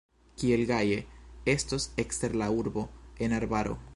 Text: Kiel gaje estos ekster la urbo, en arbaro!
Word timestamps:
Kiel 0.43 0.63
gaje 0.71 0.95
estos 1.53 1.87
ekster 2.05 2.35
la 2.43 2.49
urbo, 2.63 2.89
en 3.27 3.39
arbaro! 3.43 3.81